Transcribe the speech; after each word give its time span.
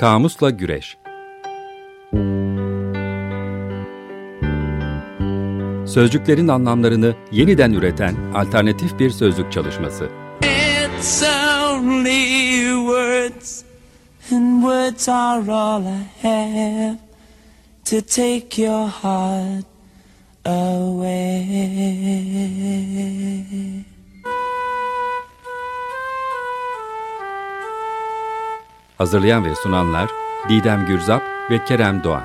Kamusla 0.00 0.50
Güreş 0.50 0.96
Sözcüklerin 5.86 6.48
anlamlarını 6.48 7.14
yeniden 7.32 7.72
üreten 7.72 8.14
alternatif 8.34 8.98
bir 8.98 9.10
sözlük 9.10 9.52
çalışması. 9.52 10.08
It's 10.42 11.22
only 11.22 12.60
words 12.86 13.64
and 14.32 14.62
words 14.62 15.08
are 15.08 15.52
all 15.52 15.82
I 15.82 16.06
have 16.22 16.98
to 17.84 18.00
take 18.00 18.62
your 18.62 18.88
heart 18.88 19.66
away. 20.46 21.90
Hazırlayan 29.00 29.44
ve 29.44 29.54
sunanlar 29.54 30.10
Didem 30.48 30.86
Gürzap 30.86 31.22
ve 31.50 31.64
Kerem 31.64 32.04
Doğan. 32.04 32.22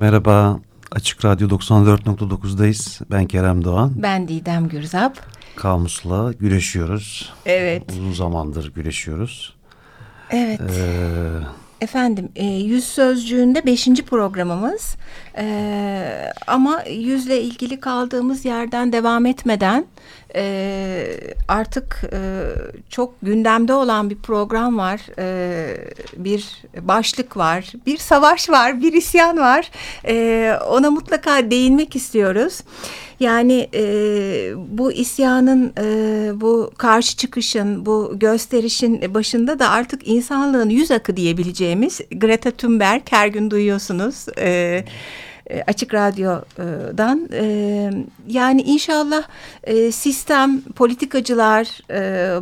Merhaba, 0.00 0.60
Açık 0.92 1.24
Radyo 1.24 1.48
94.9'dayız. 1.48 3.00
Ben 3.10 3.26
Kerem 3.26 3.64
Doğan. 3.64 3.92
Ben 3.96 4.28
Didem 4.28 4.68
Gürzap. 4.68 5.18
Kamusla 5.56 6.32
güreşiyoruz. 6.32 7.32
Evet. 7.46 7.82
Uzun 7.90 8.12
zamandır 8.12 8.74
güreşiyoruz. 8.74 9.56
Evet. 10.30 10.60
Ee, 10.60 11.62
Efendim 11.82 12.28
e, 12.36 12.46
yüz 12.46 12.84
sözcüğünde 12.84 13.66
beşinci 13.66 14.04
programımız 14.04 14.96
e, 15.38 16.32
ama 16.46 16.82
yüzle 16.90 17.42
ilgili 17.42 17.80
kaldığımız 17.80 18.44
yerden 18.44 18.92
devam 18.92 19.26
etmeden 19.26 19.86
e, 20.34 21.06
artık 21.48 22.00
e, 22.12 22.18
çok 22.88 23.14
gündemde 23.22 23.74
olan 23.74 24.10
bir 24.10 24.16
program 24.18 24.78
var 24.78 25.00
e, 25.18 25.76
bir 26.16 26.62
başlık 26.80 27.36
var 27.36 27.72
bir 27.86 27.96
savaş 27.96 28.50
var 28.50 28.82
bir 28.82 28.92
isyan 28.92 29.36
var 29.36 29.70
e, 30.06 30.56
ona 30.68 30.90
mutlaka 30.90 31.50
değinmek 31.50 31.96
istiyoruz. 31.96 32.60
Yani 33.20 33.68
e, 33.74 33.84
bu 34.56 34.92
isyanın, 34.92 35.72
e, 35.78 36.40
bu 36.40 36.70
karşı 36.78 37.16
çıkışın, 37.16 37.86
bu 37.86 38.12
gösterişin 38.16 39.14
başında 39.14 39.58
da 39.58 39.68
artık 39.68 40.08
insanlığın 40.08 40.68
yüz 40.68 40.90
akı 40.90 41.16
diyebileceğimiz 41.16 42.00
Greta 42.10 42.50
Thunberg 42.50 43.02
her 43.10 43.26
gün 43.26 43.50
duyuyorsunuz. 43.50 44.26
E, 44.38 44.84
e 45.52 45.62
Açık 45.66 45.94
Radyo'dan 45.94 47.28
e, 47.32 47.90
yani 48.28 48.62
inşallah 48.62 49.22
e, 49.64 49.92
sistem 49.92 50.60
politikacılar 50.60 51.66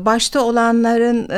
başta 0.05 0.41
olanların 0.41 1.29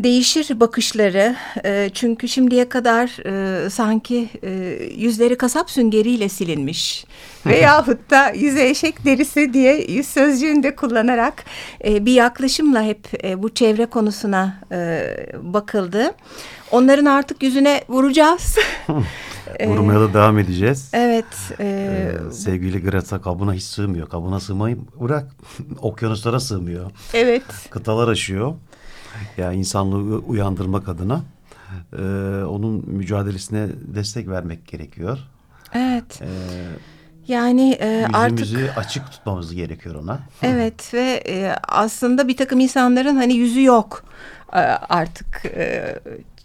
değişir 0.00 0.60
bakışları 0.60 1.36
e, 1.64 1.90
çünkü 1.94 2.28
şimdiye 2.28 2.68
kadar 2.68 3.26
e, 3.26 3.70
sanki 3.70 4.28
e, 4.42 4.50
yüzleri 4.96 5.36
kasap 5.36 5.70
süngeriyle 5.70 6.28
silinmiş 6.28 7.04
veyahut 7.46 8.10
da 8.10 8.30
yüze 8.30 8.68
eşek 8.68 9.04
derisi 9.04 9.52
diye 9.52 9.84
yüz 9.90 10.06
sözcüğünde 10.06 10.76
kullanarak 10.76 11.44
e, 11.84 12.06
bir 12.06 12.12
yaklaşımla 12.12 12.82
hep 12.82 13.24
e, 13.24 13.42
bu 13.42 13.54
çevre 13.54 13.86
konusuna 13.86 14.60
e, 14.72 15.08
bakıldı. 15.42 16.14
Onların 16.70 17.04
artık 17.04 17.42
yüzüne 17.42 17.84
vuracağız. 17.88 18.56
Vurmaya 19.66 20.00
da 20.00 20.14
devam 20.14 20.38
edeceğiz. 20.38 20.90
Evet. 20.92 21.24
E, 21.60 21.64
ee, 21.64 22.32
sevgili 22.32 22.82
Greta 22.82 23.20
kabına 23.20 23.52
hiç 23.52 23.62
sığmıyor. 23.62 24.08
Kabına 24.08 24.40
sığmayı 24.40 24.78
bırak. 25.00 25.36
Okyanuslara 25.80 26.40
sığmıyor. 26.40 26.90
Evet. 27.14 27.42
Kıtalar 27.70 28.08
aşıyor 28.08 28.54
yani 29.36 29.56
insanlığı 29.56 30.18
uyandırmak 30.18 30.88
adına 30.88 31.22
e, 31.92 32.02
onun 32.44 32.84
mücadelesine 32.86 33.68
destek 33.94 34.28
vermek 34.28 34.66
gerekiyor. 34.68 35.18
Evet. 35.74 36.22
E, 36.22 36.28
yani 37.28 37.78
e, 37.80 38.06
yüzümüzü 38.14 38.58
artık 38.58 38.78
açık 38.78 39.12
tutmamız 39.12 39.54
gerekiyor 39.54 39.94
ona. 39.94 40.20
Evet 40.42 40.94
ve 40.94 41.22
e, 41.28 41.54
aslında 41.68 42.28
bir 42.28 42.36
takım 42.36 42.60
insanların 42.60 43.16
hani 43.16 43.34
yüzü 43.34 43.62
yok 43.62 44.04
e, 44.52 44.58
artık 44.88 45.44
e, 45.44 45.98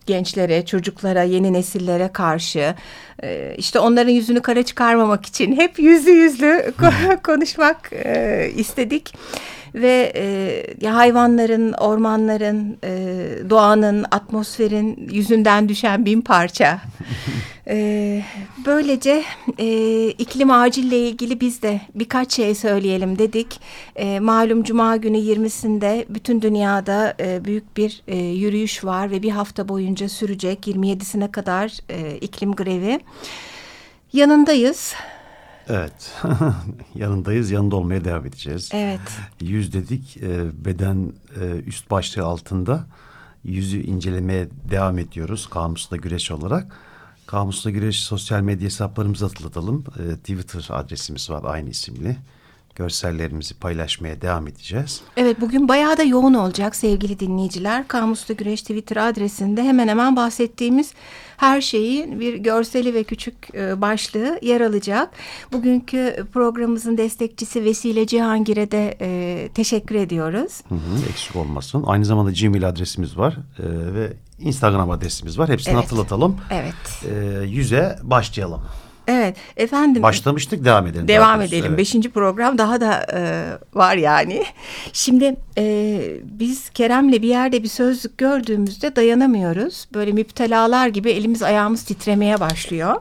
gençlere, 0.06 0.66
çocuklara, 0.66 1.24
yeni 1.24 1.54
nesillere 1.54 2.10
karşı 2.14 2.76
e, 3.24 3.56
işte 3.58 3.80
onların 3.80 4.12
yüzünü 4.12 4.42
kara 4.42 4.64
çıkarmamak 4.64 5.26
için 5.26 5.56
hep 5.56 5.80
yüzü 5.80 6.12
yüzlü 6.12 6.74
konuşmak 7.24 7.94
e, 7.94 8.52
istedik 8.56 9.14
ve 9.76 10.14
e, 10.82 10.88
hayvanların, 10.88 11.74
ormanların, 11.74 12.78
e, 12.84 12.90
doğanın, 13.50 14.06
atmosferin 14.12 15.10
yüzünden 15.12 15.70
düşen 15.70 16.06
bin 16.06 16.22
parça. 16.22 16.82
e, 17.68 18.24
böylece 18.66 19.24
e, 19.58 20.08
iklim 20.08 20.52
acille 20.52 21.00
ilgili 21.00 21.42
biz 21.42 21.62
de 21.62 21.82
birkaç 21.96 22.34
şey 22.34 22.56
söyleyelim 22.56 23.20
dedik. 23.20 23.60
E, 23.96 24.20
malum 24.20 24.64
Cuma 24.64 24.98
günü 24.98 25.18
20'sinde 25.18 26.06
bütün 26.10 26.42
dünyada 26.42 27.14
e, 27.20 27.46
büyük 27.46 27.78
bir 27.78 28.04
e, 28.08 28.18
yürüyüş 28.18 28.84
var 28.84 29.12
ve 29.12 29.24
bir 29.24 29.32
hafta 29.32 29.70
boyunca 29.70 30.10
sürecek 30.10 30.68
27'sine 30.68 31.32
kadar 31.32 31.78
e, 31.90 32.18
iklim 32.18 32.52
grevi. 32.52 33.00
Yanındayız. 34.14 34.94
Evet. 35.68 36.14
Yanındayız. 36.96 37.52
Yanında 37.52 37.76
olmaya 37.76 38.06
devam 38.06 38.26
edeceğiz. 38.26 38.70
Evet. 38.74 39.00
Yüz 39.42 39.74
dedik. 39.74 40.18
E, 40.18 40.66
beden 40.66 41.14
e, 41.42 41.46
üst 41.46 41.92
başlığı 41.92 42.24
altında 42.24 42.86
yüzü 43.44 43.78
incelemeye 43.78 44.48
devam 44.70 45.00
ediyoruz. 45.00 45.48
Kamusla 45.50 45.98
Güreş 45.98 46.32
olarak. 46.32 46.76
Kamusla 47.28 47.70
Güreş 47.70 48.04
sosyal 48.04 48.42
medya 48.42 48.66
hesaplarımızı 48.66 49.26
hatırlatalım. 49.26 49.84
E, 50.00 50.16
Twitter 50.16 50.68
adresimiz 50.70 51.30
var 51.30 51.42
aynı 51.46 51.70
isimli 51.70 52.18
görsellerimizi 52.76 53.54
paylaşmaya 53.54 54.22
devam 54.22 54.48
edeceğiz. 54.48 55.02
Evet 55.18 55.42
bugün 55.42 55.68
bayağı 55.68 55.98
da 55.98 56.04
yoğun 56.04 56.34
olacak 56.34 56.76
sevgili 56.76 57.20
dinleyiciler. 57.20 57.88
Kamuslu 57.88 58.38
Güreş 58.38 58.62
Twitter 58.62 59.10
adresinde 59.10 59.64
hemen 59.64 59.88
hemen 59.88 60.16
bahsettiğimiz 60.16 60.94
her 61.38 61.62
şeyin 61.62 62.20
bir 62.20 62.36
görseli 62.36 62.94
ve 62.94 63.04
küçük 63.04 63.56
e, 63.56 63.82
başlığı 63.82 64.40
yer 64.42 64.62
alacak. 64.62 65.10
Bugünkü 65.52 66.26
programımızın 66.34 66.98
destekçisi 66.98 67.64
Vesile 67.64 68.08
Cihangir'e 68.08 68.72
de 68.72 68.98
e, 69.02 69.50
teşekkür 69.54 69.96
ediyoruz. 69.96 70.62
Hı 70.70 70.76
hı, 70.76 71.10
eksik 71.10 71.36
olmasın. 71.36 71.84
Aynı 71.88 72.06
zamanda 72.06 72.32
Gmail 72.32 72.70
adresimiz 72.70 73.18
var 73.18 73.38
e, 73.60 73.64
ve 73.94 74.14
Instagram 74.40 74.92
adresimiz 74.92 75.40
var. 75.40 75.50
Hepsini 75.50 75.74
evet. 75.74 75.84
hatırlatalım. 75.84 76.38
Evet. 76.52 76.74
E, 77.12 77.44
yüze 77.46 78.00
başlayalım. 78.04 78.62
Evet 79.08 79.21
efendim. 79.58 80.04
Başlamıştık 80.04 80.66
devam 80.66 80.88
edelim. 80.88 81.08
Devam 81.08 81.42
edelim. 81.42 81.66
Evet. 81.68 81.78
Beşinci 81.78 82.10
program 82.10 82.58
daha 82.58 82.82
da 82.82 83.06
e, 83.14 83.46
var 83.74 83.96
yani. 83.96 84.44
Şimdi 84.94 85.36
e, 85.58 86.02
biz 86.24 86.70
Kerem'le 86.70 87.12
bir 87.12 87.22
yerde 87.28 87.64
bir 87.64 87.68
sözlük 87.68 88.18
gördüğümüzde 88.18 88.96
dayanamıyoruz. 88.96 89.88
Böyle 89.94 90.12
müptelalar 90.12 90.88
gibi 90.88 91.12
elimiz 91.12 91.44
ayağımız 91.44 91.84
titremeye 91.84 92.40
başlıyor. 92.40 92.96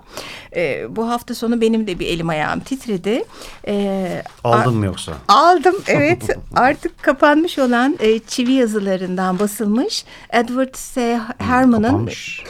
E, 0.57 0.97
bu 0.97 1.09
hafta 1.09 1.35
sonu 1.35 1.61
benim 1.61 1.87
de 1.87 1.99
bir 1.99 2.07
elim 2.07 2.29
ayağım 2.29 2.61
titredi. 2.61 3.25
E, 3.67 4.23
Aldın 4.45 4.75
mı 4.75 4.87
yoksa? 4.87 5.13
Aldım 5.29 5.77
evet. 5.87 6.37
Artık 6.57 7.03
kapanmış 7.03 7.59
olan 7.59 7.97
e, 8.01 8.19
çivi 8.19 8.53
yazılarından 8.53 9.39
basılmış. 9.39 10.05
Edward 10.31 10.75
S. 10.75 11.21
Herman'ın... 11.39 11.83
Kapanmış. 11.83 12.45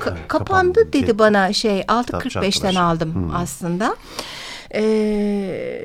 Ka 0.00 0.16
kapandı 0.28 0.92
dedi 0.92 1.18
bana 1.18 1.52
şey 1.52 1.80
6.45'ten 1.80 2.74
aldım 2.88 3.14
hmm. 3.14 3.34
aslında. 3.34 3.96
E, 4.74 4.82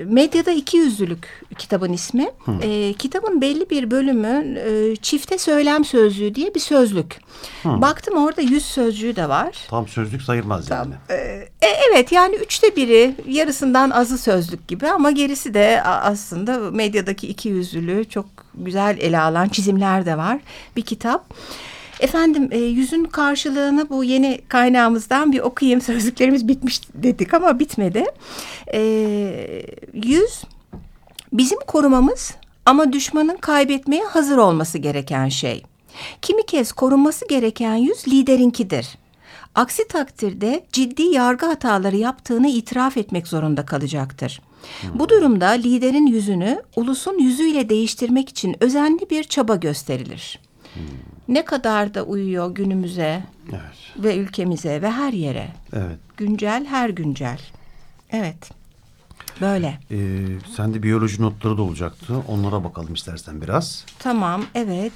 medyada 0.06 0.52
iki 0.52 0.78
yüzlülük 0.78 1.44
kitabın 1.58 1.94
ismi. 1.94 2.32
Hmm. 2.46 2.60
E, 2.62 2.94
kitabın 2.94 3.42
belli 3.42 3.70
bir 3.70 3.92
bölümü 3.92 4.60
e, 4.60 4.96
çifte 4.96 5.38
söylem 5.38 5.86
sözlüğü 5.86 6.36
diye 6.36 6.56
bir 6.56 6.60
sözlük. 6.60 7.20
Hmm. 7.62 7.82
Baktım 7.82 8.18
orada 8.18 8.42
yüz 8.42 8.66
sözcüğü 8.66 9.16
de 9.16 9.30
var. 9.30 9.58
Tam 9.70 9.88
sözlük 9.88 10.22
sayılmaz 10.22 10.68
Tam, 10.68 10.78
yani. 10.78 10.94
E, 11.10 11.14
e, 11.62 11.68
evet 11.92 12.12
yani 12.12 12.36
üçte 12.36 12.76
biri 12.76 13.16
yarısından 13.28 13.90
azı 13.90 14.18
sözlük 14.18 14.68
gibi 14.68 14.88
ama 14.88 15.12
gerisi 15.12 15.54
de 15.54 15.84
aslında 15.84 16.72
medyadaki 16.72 17.28
iki 17.28 17.50
yüzlülüğü 17.50 18.06
çok 18.10 18.26
güzel 18.56 18.98
ele 19.00 19.20
alan 19.20 19.50
çizimler 19.50 20.06
de 20.06 20.18
var 20.18 20.40
bir 20.76 20.82
kitap. 20.82 21.34
Efendim 22.00 22.50
e, 22.52 22.58
yüzün 22.58 23.04
karşılığını 23.06 23.90
bu 23.90 24.04
yeni 24.04 24.42
kaynağımızdan 24.48 25.32
bir 25.32 25.40
okuyayım. 25.40 25.82
Sözlüklerimiz 25.92 26.48
bitmiş 26.48 26.82
dedik 26.94 27.34
ama 27.34 27.60
bitmedi. 27.60 28.06
E, 28.74 28.82
yüz 29.94 30.44
bizim 31.34 31.60
korumamız 31.60 32.34
ama 32.66 32.94
düşmanın 32.94 33.38
kaybetmeye 33.38 34.04
hazır 34.04 34.38
olması 34.38 34.78
gereken 34.78 35.30
şey. 35.30 35.64
Kimi 36.22 36.46
kez 36.46 36.72
korunması 36.72 37.28
gereken 37.28 37.76
yüz 37.76 38.08
liderinkidir. 38.08 38.98
Aksi 39.56 39.88
takdirde 39.88 40.66
ciddi 40.72 41.02
yargı 41.02 41.46
hataları 41.46 41.98
yaptığını 41.98 42.48
itiraf 42.48 42.98
etmek 42.98 43.28
zorunda 43.28 43.66
kalacaktır. 43.66 44.42
Bu 44.94 45.10
durumda 45.10 45.48
liderin 45.48 46.08
yüzünü 46.08 46.62
ulusun 46.76 47.20
yüzüyle 47.20 47.70
değiştirmek 47.70 48.30
için 48.30 48.56
özenli 48.64 49.10
bir 49.10 49.24
çaba 49.24 49.56
gösterilir. 49.56 50.40
Ne 51.28 51.46
kadar 51.46 51.94
da 51.94 52.04
uyuyor 52.04 52.56
günümüze 52.56 53.24
Evet. 53.50 53.62
ve 53.98 54.18
ülkemize 54.18 54.82
ve 54.82 54.92
her 54.92 55.14
yere. 55.14 55.48
Evet. 55.74 55.98
Güncel 56.18 56.66
her 56.66 56.90
güncel. 56.90 57.40
Evet. 58.12 58.52
Böyle. 59.42 59.80
Ee, 59.92 59.98
sende 60.56 60.84
biyoloji 60.84 61.22
notları 61.22 61.58
da 61.58 61.62
olacaktı. 61.62 62.14
Onlara 62.28 62.64
bakalım 62.64 62.94
istersen 62.94 63.42
biraz. 63.42 63.86
Tamam, 64.00 64.46
evet. 64.56 64.94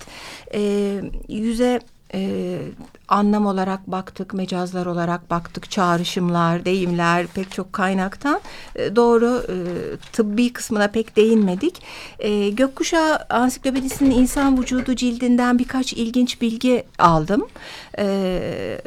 Ee, 0.53 1.01
yüze 1.29 1.79
e, 2.13 2.59
anlam 3.07 3.45
olarak 3.45 3.87
baktık, 3.87 4.33
mecazlar 4.33 4.85
olarak 4.85 5.29
baktık, 5.29 5.71
çağrışımlar, 5.71 6.65
deyimler 6.65 7.27
pek 7.27 7.51
çok 7.51 7.73
kaynaktan. 7.73 8.41
E, 8.75 8.95
doğru 8.95 9.43
e, 9.49 9.55
tıbbi 10.13 10.53
kısmına 10.53 10.87
pek 10.87 11.15
değinmedik. 11.15 11.81
E, 12.19 12.49
Gökkuşağı 12.49 13.19
Ansiklopedisi'nin 13.29 14.11
insan 14.11 14.61
vücudu 14.61 14.95
cildinden 14.95 15.59
birkaç 15.59 15.93
ilginç 15.93 16.41
bilgi 16.41 16.83
aldım. 16.99 17.47
E, 17.99 18.81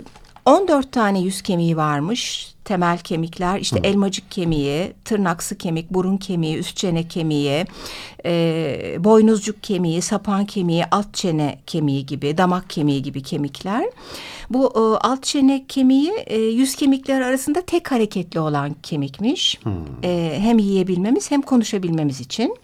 14 0.50 0.93
tane 0.93 1.20
yüz 1.20 1.43
kemiği 1.43 1.76
varmış. 1.76 2.50
Temel 2.64 2.99
kemikler 2.99 3.61
işte 3.61 3.81
elmacık 3.85 4.31
kemiği, 4.31 4.93
tırnaksı 5.05 5.58
kemik, 5.58 5.91
burun 5.91 6.17
kemiği, 6.17 6.56
üst 6.56 6.76
çene 6.76 7.08
kemiği, 7.08 7.64
e, 8.25 8.97
boynuzcuk 8.99 9.62
kemiği, 9.62 10.02
sapan 10.02 10.44
kemiği, 10.47 10.85
alt 10.91 11.14
çene 11.14 11.58
kemiği 11.67 12.06
gibi, 12.06 12.38
damak 12.38 12.70
kemiği 12.70 13.02
gibi 13.02 13.23
kemikler. 13.23 13.85
Bu 14.50 14.67
e, 14.67 15.06
alt 15.06 15.23
çene 15.23 15.64
kemiği 15.69 16.12
e, 16.26 16.38
yüz 16.38 16.75
kemikleri 16.75 17.25
arasında 17.25 17.61
tek 17.61 17.91
hareketli 17.91 18.41
olan 18.41 18.76
kemikmiş. 18.82 19.61
E, 20.02 20.38
hem 20.41 20.58
yiyebilmemiz 20.58 21.31
hem 21.31 21.43
konuşabilmemiz 21.43 22.20
için. 22.20 22.56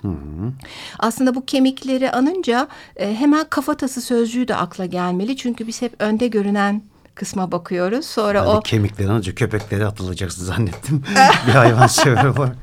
Aslında 0.98 1.34
bu 1.34 1.44
kemikleri 1.44 2.10
anınca 2.10 2.68
e, 2.96 3.14
hemen 3.14 3.44
kafatası 3.50 4.00
sözcüğü 4.00 4.48
de 4.48 4.56
akla 4.56 4.86
gelmeli. 4.86 5.36
Çünkü 5.36 5.66
biz 5.66 5.82
hep 5.82 5.94
önde 5.98 6.28
görünen 6.28 6.82
kısma 7.16 7.52
bakıyoruz. 7.52 8.06
Sonra 8.06 8.44
Ben 8.44 8.50
o 8.50 8.60
kemikleri 8.60 9.10
anınca 9.10 9.34
köpekleri 9.34 9.84
hatırlayacaksın 9.84 10.44
zannettim. 10.44 11.02
bir 11.46 11.52
hayvan 11.52 11.86
sever 11.86 12.24
olarak. 12.24 12.56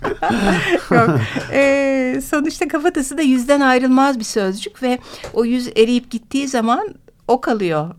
Yok. 0.91 1.19
Ee, 1.51 2.21
sonuçta 2.25 2.67
kafatası 2.67 3.17
da 3.17 3.21
yüzden 3.21 3.59
ayrılmaz 3.59 4.19
bir 4.19 4.23
sözcük 4.23 4.83
ve 4.83 4.99
o 5.33 5.45
yüz 5.45 5.67
eriyip 5.67 6.11
gittiği 6.11 6.47
zaman 6.47 6.95
o 7.27 7.41
kalıyor 7.41 7.95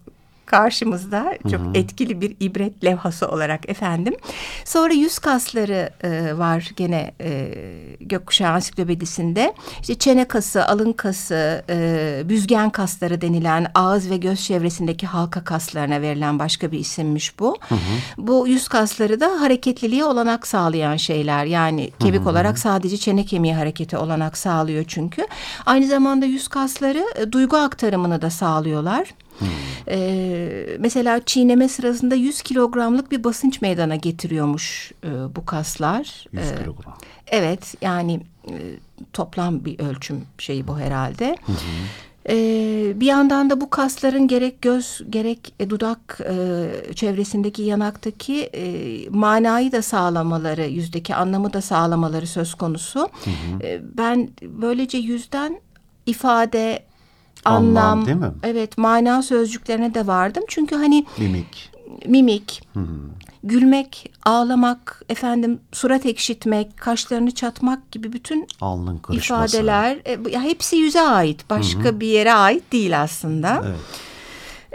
karşımızda 0.47 1.39
çok 1.51 1.61
etkili 1.75 2.21
bir 2.21 2.37
ibret 2.41 2.85
levhası 2.85 3.29
olarak 3.29 3.69
efendim. 3.69 4.15
Sonra 4.65 4.93
yüz 4.93 5.19
kasları 5.19 5.91
e, 6.03 6.39
var 6.39 6.71
gene 6.77 7.15
e, 7.21 7.55
Gökkuşağı 8.01 8.53
Ansiklopedisinde. 8.53 9.55
İşte 9.81 9.95
çene 9.95 10.25
kası, 10.29 10.67
alın 10.67 10.93
kası, 10.93 11.65
e, 11.71 12.23
büzgen 12.25 12.71
kasları 12.71 13.21
denilen 13.21 13.67
ağız 13.75 14.11
ve 14.11 14.17
göz 14.17 14.45
çevresindeki 14.45 15.07
halka 15.07 15.45
kaslarına 15.45 16.01
verilen 16.01 16.39
başka 16.39 16.73
bir 16.73 16.79
isimmiş 16.79 17.39
bu. 17.39 17.57
Bu 18.19 18.49
yüz 18.49 18.69
kasları 18.69 19.21
da 19.21 19.41
hareketliliğe 19.41 20.05
olanak 20.05 20.47
sağlayan 20.47 20.97
şeyler. 20.97 21.45
Yani 21.45 21.91
kemik 21.99 22.27
olarak 22.27 22.59
sadece 22.59 22.97
çene 22.97 23.25
kemiği 23.25 23.55
hareketi 23.55 23.97
olanak 23.97 24.39
sağlıyor 24.39 24.85
çünkü. 24.89 25.27
Aynı 25.67 25.87
zamanda 25.87 26.27
yüz 26.27 26.49
kasları 26.49 27.05
e, 27.17 27.33
duygu 27.33 27.57
aktarımını 27.57 28.23
da 28.23 28.31
sağlıyorlar. 28.31 29.09
Ee, 29.89 30.67
mesela 30.79 31.21
çiğneme 31.25 31.69
sırasında 31.69 32.15
100 32.15 32.43
kilogramlık 32.43 33.11
bir 33.11 33.25
basınç 33.25 33.61
meydana 33.63 33.97
getiriyormuş 33.97 34.93
e, 35.05 35.37
bu 35.37 35.47
kaslar. 35.47 36.27
100 36.33 36.43
Ee, 36.51 36.57
kilogram. 36.63 36.95
Evet 37.27 37.75
yani 37.81 38.21
e, 38.49 38.55
toplam 39.13 39.65
bir 39.65 39.79
ölçüm 39.79 40.25
şeyi 40.39 40.69
bu 40.69 40.79
herhalde. 40.79 41.37
Ee, 42.29 42.93
bir 43.01 43.07
yandan 43.07 43.51
da 43.51 43.61
bu 43.61 43.71
kasların 43.71 44.29
gerek 44.29 44.63
göz 44.63 45.03
gerek 45.11 45.55
e, 45.61 45.71
dudak 45.71 46.21
e, 46.31 46.95
çevresindeki 46.95 47.63
yanaktaki 47.63 48.43
e, 48.43 48.65
manayı 49.11 49.73
da 49.73 49.83
sağlamaları, 49.83 50.65
yüzdeki 50.67 51.15
anlamı 51.15 51.53
da 51.53 51.61
sağlamaları 51.61 52.27
söz 52.27 52.55
konusu. 52.55 53.09
Ee, 53.63 53.81
ben 53.99 54.29
böylece 54.43 54.99
yüzden 54.99 55.61
ifade, 56.07 56.83
Anlam, 57.45 57.77
anlam, 57.77 58.07
değil 58.07 58.17
mi? 58.17 58.31
evet 58.43 58.79
mana 58.79 59.23
sözcüklerine 59.23 59.95
de 59.95 60.07
vardım. 60.07 60.43
Çünkü 60.49 60.77
hani 60.77 61.07
Mimik. 61.19 61.71
mimik, 62.07 62.63
gülmek, 63.45 64.13
ağlamak, 64.25 65.03
efendim 65.09 65.61
surat 65.73 66.07
ekşitmek, 66.07 66.77
kaşlarını 66.79 67.31
çatmak 67.31 67.93
gibi 67.93 68.13
bütün 68.13 68.47
Alnın 68.61 69.01
ifadeler 69.13 69.99
e, 70.07 70.39
hepsi 70.41 70.77
yüze 70.77 71.01
ait. 71.01 71.51
Başka 71.51 72.01
bir 72.01 72.07
yere 72.07 72.33
ait 72.35 72.73
değil 72.73 73.03
aslında. 73.03 73.63
Evet. 73.67 73.77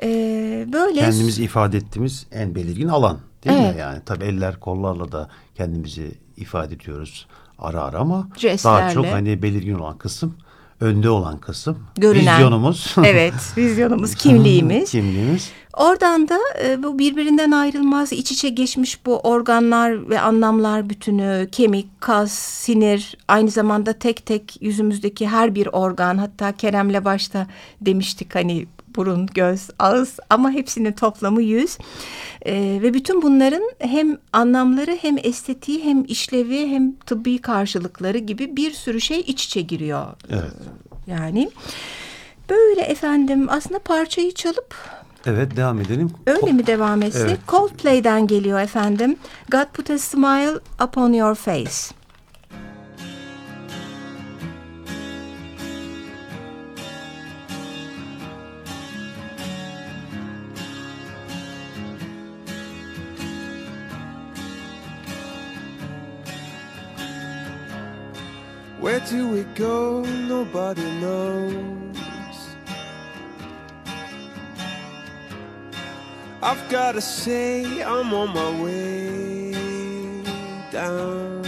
Ee, 0.04 0.68
böyle 0.74 1.00
Kendimizi 1.00 1.44
ifade 1.44 1.77
ettiğimiz 1.77 2.27
en 2.31 2.56
belirgin 2.56 2.88
alan. 2.88 3.19
Değil 3.44 3.56
Evet. 3.60 3.75
mi? 3.75 3.81
Yani 3.81 4.00
tabii 4.06 4.24
eller 4.25 4.60
kollarla 4.60 5.12
da 5.12 5.30
kendimizi 5.56 6.12
ifade 6.38 6.75
ediyoruz 6.75 7.27
ara 7.60 7.81
ara 7.83 7.98
ama 8.00 8.27
daha 8.30 8.39
Jestlerle. 8.39 8.94
çok 8.94 9.06
hani 9.06 9.42
belirgin 9.42 9.74
olan 9.74 9.98
kısım 9.98 10.36
önde 10.81 11.09
olan 11.09 11.37
kısım. 11.37 11.77
Görünen. 11.95 12.35
Vizyonumuz. 12.35 12.95
evet 13.03 13.33
vizyonumuz, 13.57 14.15
kimliğimiz. 14.15 14.91
Kimliğimiz. 14.91 15.51
Oradan 15.73 16.29
da 16.29 16.39
e, 16.63 16.83
bu 16.83 16.99
birbirinden 16.99 17.51
ayrılmaz 17.51 18.13
iç 18.13 18.31
içe 18.31 18.49
geçmiş 18.49 19.05
bu 19.05 19.19
organlar 19.19 20.09
ve 20.09 20.19
anlamlar 20.19 20.89
bütünü, 20.89 21.47
kemik, 21.51 22.01
kas, 22.01 22.31
sinir, 22.31 23.17
aynı 23.27 23.49
zamanda 23.49 23.93
tek 23.93 24.25
tek 24.25 24.57
yüzümüzdeki 24.61 25.27
her 25.27 25.55
bir 25.55 25.67
organ 25.67 26.17
hatta 26.17 26.51
Kerem'le 26.51 27.05
başta 27.05 27.47
demiştik 27.81 28.35
hani 28.35 28.67
burun, 28.95 29.25
göz, 29.25 29.69
ağız 29.80 30.19
ama 30.30 30.51
hepsinin 30.51 30.91
toplamı 30.91 31.41
yüz. 31.41 31.77
E, 32.45 32.80
ve 32.81 32.94
bütün 32.94 33.21
bunların 33.21 33.71
hem 33.80 34.18
anlamları 34.33 34.97
hem 35.01 35.18
estetiği 35.24 35.83
hem 35.83 36.06
işlevi 36.07 36.68
hem 36.68 36.95
tıbbi 36.95 37.38
karşılıkları 37.38 38.18
gibi 38.18 38.57
bir 38.57 38.71
sürü 38.71 39.01
şey 39.01 39.19
iç 39.19 39.45
içe 39.45 39.62
giriyor. 39.62 40.06
Evet. 40.30 40.53
Yani 41.07 41.50
böyle 42.50 42.81
efendim 42.81 43.47
aslında 43.50 43.80
parçayı 43.80 44.33
çalıp 44.33 44.75
Evet 45.25 45.56
devam 45.56 45.81
edelim. 45.81 46.12
Öyle 46.27 46.51
mi 46.51 46.68
devam 46.68 47.01
etsek? 47.01 47.21
Evet. 47.21 47.39
Coldplay'den 47.47 48.27
geliyor 48.27 48.59
efendim. 48.59 49.15
God 49.51 49.65
put 49.74 49.89
a 49.89 49.97
smile 49.97 50.59
upon 50.83 51.13
your 51.13 51.36
face. 51.36 51.99
Where 68.89 69.01
do 69.01 69.27
we 69.27 69.43
go? 69.53 70.01
Nobody 70.01 70.81
knows. 71.00 71.96
I've 76.41 76.67
gotta 76.72 77.00
say, 77.00 77.84
I'm 77.84 78.12
on 78.12 78.34
my 78.34 78.63
way 78.63 79.51
down. 80.72 81.43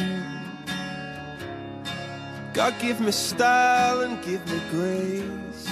God 2.54 2.76
give 2.80 3.02
me 3.02 3.12
style 3.12 4.02
and 4.02 4.24
give 4.24 4.46
me 4.46 4.62
grace. 4.70 5.68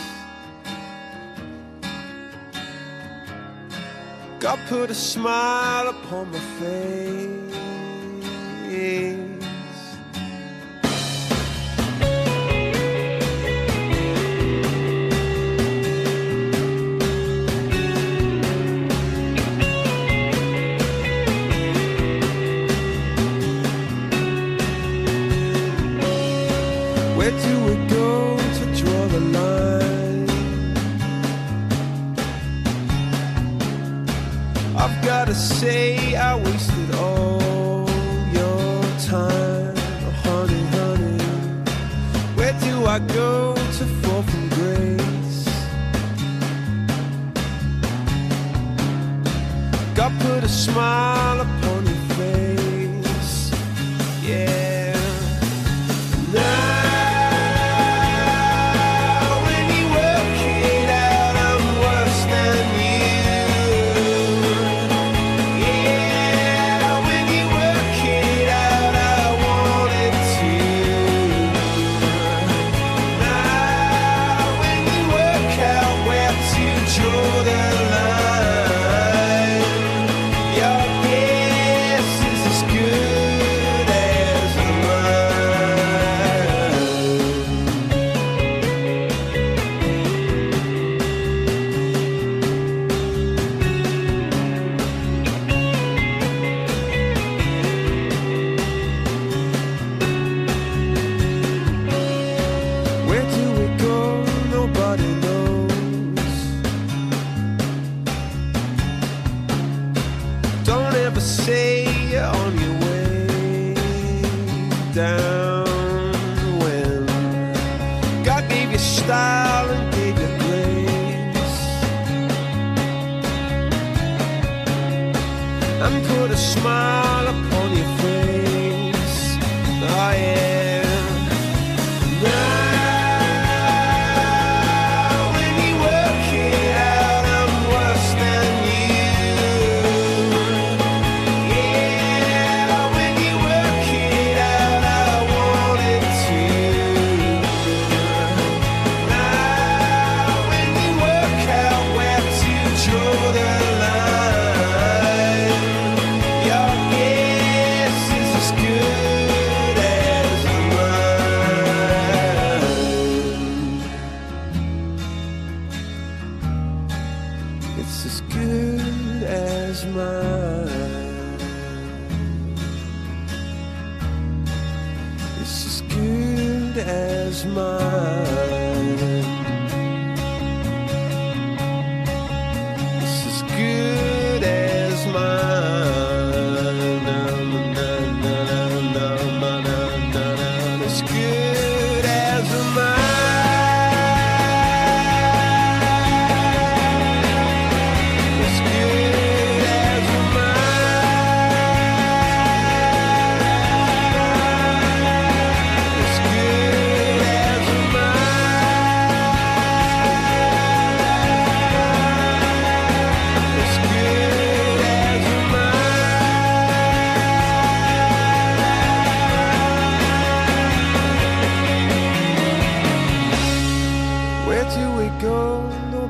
God 4.40 4.58
put 4.68 4.90
a 4.90 4.96
smile 4.96 5.90
upon 5.90 6.32
my 6.32 6.40
face. 6.60 7.39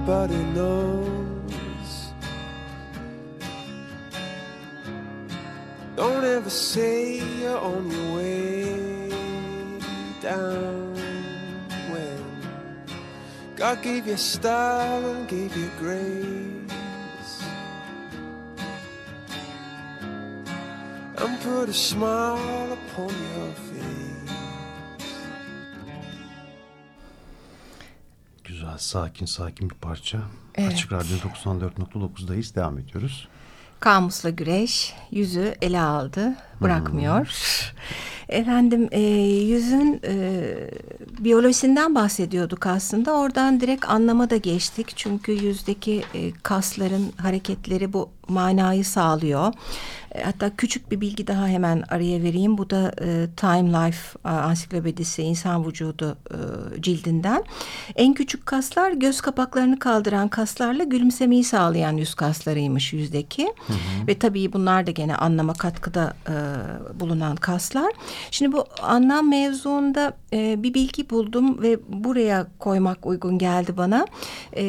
Nobody 0.09 0.43
knows. 0.57 2.13
Don't 5.95 6.25
ever 6.25 6.49
say 6.49 7.19
you're 7.39 7.55
on 7.55 7.91
your 7.91 8.15
way 8.15 9.09
down 10.19 10.95
when 11.91 12.25
God 13.55 13.83
gave 13.83 14.07
you 14.07 14.17
style 14.17 15.05
and 15.11 15.27
gave 15.27 15.55
you 15.55 15.69
grace 15.77 17.43
and 21.17 21.39
put 21.41 21.69
a 21.69 21.73
smile 21.73 22.73
upon 22.73 23.13
your 23.35 23.53
face. 23.53 23.68
Sakin 28.81 29.25
sakin 29.25 29.69
bir 29.69 29.75
parça. 29.75 30.19
Evet. 30.55 30.73
Açık 30.73 30.91
Radyo 30.91 31.17
94.9'dayız. 31.17 32.55
Devam 32.55 32.77
ediyoruz. 32.77 33.27
Kamusla 33.79 34.29
güreş 34.29 34.93
yüzü 35.11 35.55
ele 35.61 35.81
aldı, 35.81 36.35
bırakmıyor. 36.61 37.27
Efendim 38.29 38.89
e, 38.91 39.01
yüzün 39.01 40.01
e, 40.03 40.43
biyolojisinden 41.19 41.95
bahsediyorduk 41.95 42.65
aslında. 42.65 43.13
Oradan 43.13 43.59
direkt 43.59 43.89
anlama 43.89 44.29
da 44.29 44.37
geçtik. 44.37 44.91
Çünkü 44.95 45.31
yüzdeki 45.31 46.03
e, 46.13 46.31
kasların 46.31 47.13
hareketleri 47.17 47.93
bu 47.93 48.09
manayı 48.29 48.85
sağlıyor. 48.85 49.53
E, 50.15 50.23
hatta 50.23 50.55
küçük 50.55 50.91
bir 50.91 51.01
bilgi 51.01 51.27
daha 51.27 51.47
hemen 51.47 51.83
araya 51.89 52.23
vereyim. 52.23 52.57
Bu 52.57 52.69
da 52.69 52.91
e, 53.01 53.27
Time 53.37 53.69
Life 53.69 54.19
a, 54.23 54.29
ansiklopedisi 54.29 55.21
insan 55.21 55.67
vücudu 55.67 56.17
e, 56.31 56.37
cildinden. 56.81 57.43
En 57.95 58.13
küçük 58.13 58.45
kaslar 58.45 58.91
göz 58.91 59.21
kapaklarını 59.21 59.79
kaldıran 59.79 60.27
kaslarla 60.27 60.83
gülümsemeyi 60.83 61.43
sağlayan 61.43 61.97
yüz 61.97 62.13
kaslarıymış 62.13 62.93
yüzdeki. 62.93 63.53
Ve 64.07 64.19
tabii 64.19 64.53
bunlar 64.53 64.87
da 64.87 64.91
gene 64.91 65.15
anlama 65.15 65.53
katkıda 65.53 66.13
e, 66.27 66.35
bulunan 66.99 67.35
kaslar. 67.35 67.93
Şimdi 68.31 68.51
bu 68.51 68.65
anlam 68.81 69.29
mevzuunda 69.29 70.13
e, 70.33 70.63
bir 70.63 70.73
bilgi 70.73 71.09
buldum 71.09 71.61
ve 71.61 71.79
buraya 71.89 72.47
koymak 72.59 73.05
uygun 73.05 73.37
geldi 73.37 73.77
bana. 73.77 74.07
E, 74.53 74.63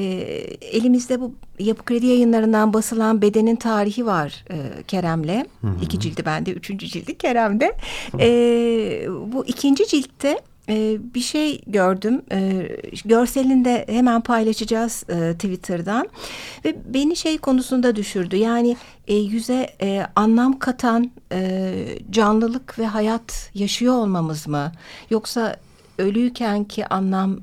elimizde 0.60 1.20
bu 1.20 1.34
Yapı 1.60 1.84
Kredi 1.84 2.06
yayınlarından 2.06 2.72
basılan 2.72 3.22
Bedenin 3.50 3.56
Tarihi 3.56 4.06
var 4.06 4.44
e, 4.50 4.82
Kerem'le. 4.82 5.44
İki 5.82 6.00
cildi 6.00 6.24
bende, 6.24 6.52
üçüncü 6.52 6.86
cildi 6.86 7.18
Kerem'de. 7.18 7.76
E, 8.20 8.28
bu 9.32 9.46
ikinci 9.46 9.86
ciltte 9.86 10.40
e, 10.68 10.98
bir 11.14 11.20
şey 11.20 11.60
gördüm. 11.66 12.22
E, 12.32 12.68
görselini 13.04 13.64
de 13.64 13.86
hemen 13.88 14.20
paylaşacağız 14.20 15.04
e, 15.08 15.34
Twitter'dan. 15.34 16.08
Ve 16.64 16.76
beni 16.94 17.16
şey 17.16 17.38
konusunda 17.38 17.96
düşürdü. 17.96 18.36
Yani 18.36 18.76
e, 19.08 19.14
yüze 19.14 19.66
e, 19.82 20.06
anlam 20.16 20.58
katan 20.58 21.10
e, 21.32 21.72
canlılık 22.10 22.78
ve 22.78 22.86
hayat 22.86 23.50
yaşıyor 23.54 23.94
olmamız 23.94 24.46
mı? 24.46 24.72
Yoksa 25.10 25.56
ölüyken 25.98 26.64
ki 26.64 26.86
anlam 26.86 27.40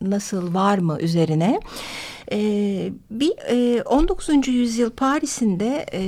nasıl 0.00 0.54
var 0.54 0.78
mı 0.78 0.98
üzerine? 1.00 1.60
Ee, 2.32 2.92
bir 3.10 3.32
e, 3.48 3.82
19. 3.82 4.48
yüzyıl 4.48 4.90
Paris'inde 4.90 5.86
e, 5.92 6.00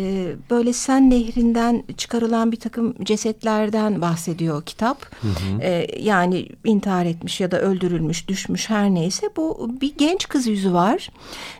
böyle 0.50 0.72
Sen 0.72 1.10
Nehri'nden 1.10 1.84
çıkarılan 1.96 2.52
bir 2.52 2.56
takım 2.56 2.94
cesetlerden 3.04 4.00
bahsediyor 4.00 4.62
kitap. 4.62 5.06
Ee, 5.62 5.86
yani 6.00 6.48
intihar 6.64 7.06
etmiş 7.06 7.40
ya 7.40 7.50
da 7.50 7.60
öldürülmüş, 7.60 8.28
düşmüş 8.28 8.70
her 8.70 8.90
neyse. 8.90 9.28
Bu 9.36 9.70
bir 9.80 9.94
genç 9.98 10.28
kız 10.28 10.46
yüzü 10.46 10.72
var. 10.72 11.10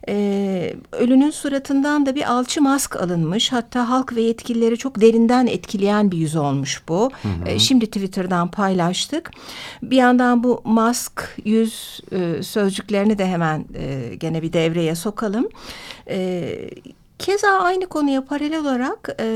Ee, 0.09 0.75
ölünün 0.93 1.31
suratından 1.31 2.07
da 2.07 2.15
bir 2.15 2.33
alçı 2.33 2.63
mask 2.63 2.97
alınmış. 2.97 3.53
Hatta 3.53 3.89
halk 3.89 4.17
ve 4.17 4.21
yetkilileri 4.21 4.77
çok 4.77 5.01
derinden 5.01 5.47
etkileyen 5.47 6.11
bir 6.11 6.17
yüz 6.17 6.37
olmuş 6.37 6.83
bu. 6.89 7.11
Ee, 7.47 7.59
şimdi 7.59 7.87
Twitter'dan 7.87 8.51
paylaştık. 8.51 9.31
Bir 9.83 9.97
yandan 9.97 10.45
bu 10.45 10.63
mask, 10.65 11.37
yüz 11.45 12.01
e, 12.13 12.43
sözcüklerini 12.43 13.19
de 13.19 13.27
hemen 13.27 13.65
e, 13.75 14.15
gene 14.15 14.43
bir 14.43 14.48
devreye 14.53 14.95
sokalım. 14.95 15.49
E, 16.09 16.71
Keza 17.19 17.49
aynı 17.49 17.87
konuya 17.87 18.25
paralel 18.25 18.61
olarak 18.61 19.17
e, 19.21 19.27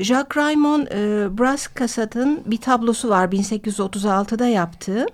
Jacques 0.00 0.36
Raymond 0.36 0.86
e, 0.86 1.38
Brascassat'ın 1.38 2.40
bir 2.46 2.56
tablosu 2.56 3.08
var 3.08 3.28
1836'da 3.28 4.46
yaptığı. 4.46 5.06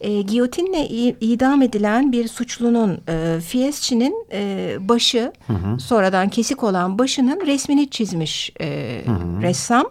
E, 0.00 0.22
giyotinle 0.22 0.88
idam 1.20 1.62
edilen 1.62 2.12
bir 2.12 2.28
suçlunun 2.28 3.00
e, 3.08 3.40
Fieschi'nin 3.40 4.26
e, 4.32 4.76
başı 4.80 5.32
sonradan 5.78 6.28
kesik 6.28 6.64
olan 6.64 6.98
başının 6.98 7.46
resmini 7.46 7.90
çizmiş 7.90 8.52
e, 8.60 8.66
ressam. 9.42 9.84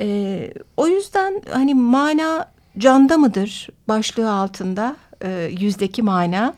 E, 0.00 0.50
o 0.76 0.86
yüzden 0.86 1.42
hani 1.52 1.74
mana 1.74 2.50
canda 2.78 3.18
mıdır 3.18 3.68
başlığı 3.88 4.32
altında 4.32 4.96
e, 5.24 5.50
yüzdeki 5.60 6.02
mana. 6.02 6.54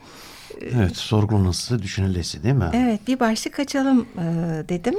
Evet, 0.75 0.97
sorgulanası, 0.97 1.83
düşünülesi 1.83 2.43
değil 2.43 2.55
mi? 2.55 2.71
Evet 2.73 3.01
bir 3.09 3.21
başlık 3.21 3.61
açalım 3.61 4.07
e, 4.19 4.25
dedim. 4.69 4.95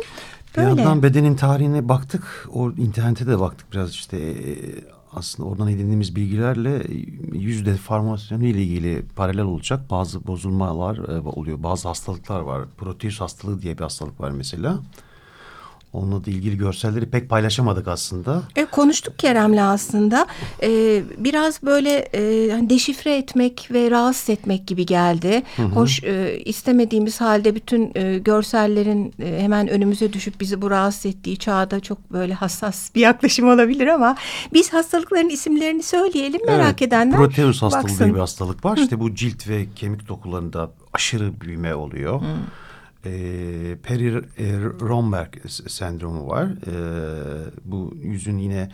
Bir 0.53 0.57
Böyle. 0.57 0.67
yandan 0.67 1.03
bedenin 1.03 1.35
tarihine 1.35 1.89
baktık. 1.89 2.49
O 2.53 2.71
internete 2.71 3.27
de 3.27 3.39
baktık 3.39 3.73
biraz 3.73 3.91
işte 3.91 4.17
e, 4.17 4.55
aslında 5.13 5.49
oradan 5.49 5.67
edindiğimiz 5.67 6.15
bilgilerle 6.15 6.83
yüz 7.33 7.65
deformasyonu 7.65 8.45
ile 8.45 8.61
ilgili 8.61 9.05
paralel 9.15 9.43
olacak 9.43 9.89
bazı 9.89 10.27
bozulmalar 10.27 10.97
e, 10.97 11.19
oluyor. 11.19 11.63
Bazı 11.63 11.87
hastalıklar 11.87 12.39
var. 12.39 12.61
Proteus 12.77 13.21
hastalığı 13.21 13.61
diye 13.61 13.77
bir 13.77 13.83
hastalık 13.83 14.21
var 14.21 14.31
mesela. 14.31 14.79
Onunla 15.93 16.25
da 16.25 16.31
ilgili 16.31 16.57
görselleri 16.57 17.05
pek 17.05 17.29
paylaşamadık 17.29 17.87
aslında. 17.87 18.43
E, 18.55 18.65
konuştuk 18.65 19.19
Kerem'le 19.19 19.57
aslında. 19.57 20.27
E, 20.63 21.01
biraz 21.17 21.63
böyle 21.63 21.89
e, 21.97 22.51
hani 22.51 22.69
deşifre 22.69 23.17
etmek 23.17 23.69
ve 23.71 23.91
rahatsız 23.91 24.29
etmek 24.29 24.67
gibi 24.67 24.85
geldi. 24.85 25.43
Hı 25.55 25.63
hı. 25.63 25.67
Hoş 25.67 26.03
e, 26.03 26.39
istemediğimiz 26.45 27.21
halde 27.21 27.55
bütün 27.55 27.91
e, 27.95 28.17
görsellerin 28.17 29.13
e, 29.19 29.39
hemen 29.41 29.67
önümüze 29.67 30.13
düşüp 30.13 30.39
bizi 30.39 30.61
bu 30.61 30.71
rahatsız 30.71 31.05
ettiği 31.05 31.37
çağda 31.37 31.79
çok 31.79 32.11
böyle 32.11 32.33
hassas 32.33 32.95
bir 32.95 33.01
yaklaşım 33.01 33.47
olabilir 33.47 33.87
ama 33.87 34.15
biz 34.53 34.73
hastalıkların 34.73 35.29
isimlerini 35.29 35.83
söyleyelim 35.83 36.45
merak 36.45 36.81
evet, 36.81 36.81
edenler 36.81 37.17
Proteus 37.17 37.61
hastalığı 37.61 37.83
baksın. 37.83 38.03
diye 38.03 38.15
bir 38.15 38.19
hastalık 38.19 38.65
var. 38.65 38.77
Hı. 38.77 38.81
İşte 38.81 38.99
bu 38.99 39.15
cilt 39.15 39.47
ve 39.49 39.65
kemik 39.75 40.07
dokularında 40.07 40.71
aşırı 40.93 41.41
büyüme 41.41 41.75
oluyor. 41.75 42.21
Hı 42.21 42.25
e, 43.05 43.11
Peri 43.83 44.07
e, 44.37 44.59
Romberg 44.79 45.49
sendromu 45.49 46.27
var. 46.27 46.45
E, 46.45 47.51
bu 47.65 47.93
yüzün 48.01 48.37
yine 48.37 48.69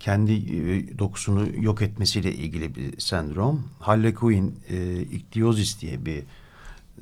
kendi 0.00 0.32
e, 0.32 0.98
dokusunu 0.98 1.64
yok 1.64 1.82
etmesiyle 1.82 2.32
ilgili 2.34 2.74
bir 2.74 3.00
sendrom. 3.00 3.64
Harlequin 3.80 4.54
e, 4.68 5.02
ichthyositis 5.02 5.80
diye 5.80 6.06
bir 6.06 6.22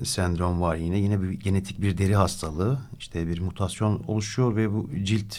sendrom 0.03 0.61
var 0.61 0.77
yine. 0.77 0.99
Yine 0.99 1.23
bir 1.23 1.31
genetik 1.31 1.83
bir 1.83 1.99
deri 1.99 2.17
hastalığı. 2.17 2.79
İşte 2.99 3.29
bir 3.29 3.41
mutasyon 3.41 4.03
oluşuyor 4.07 4.57
ve 4.57 4.73
bu 4.73 4.91
cilt 5.03 5.37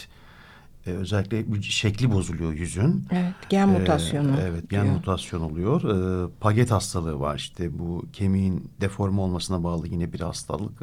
e, 0.86 0.90
özellikle 0.90 1.62
şekli 1.62 2.12
bozuluyor 2.12 2.52
yüzün. 2.52 3.06
Evet, 3.10 3.34
gen 3.48 3.68
e, 3.68 3.78
mutasyonu. 3.78 4.40
Ee, 4.40 4.42
evet, 4.42 4.70
gen 4.70 4.84
diyor. 4.84 4.94
mutasyon 4.94 5.40
oluyor. 5.40 5.82
Ee, 5.82 6.30
paget 6.40 6.70
hastalığı 6.70 7.20
var 7.20 7.36
işte 7.36 7.78
bu 7.78 8.04
kemiğin 8.12 8.70
deforme 8.80 9.20
olmasına 9.20 9.64
bağlı 9.64 9.88
yine 9.88 10.12
bir 10.12 10.20
hastalık 10.20 10.82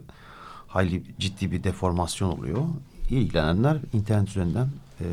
hayli 0.67 1.03
ciddi 1.19 1.51
bir 1.51 1.63
deformasyon 1.63 2.31
oluyor. 2.31 2.63
İlgilenenler 3.09 3.77
internet 3.93 4.29
üzerinden 4.29 4.67
e, 4.99 5.05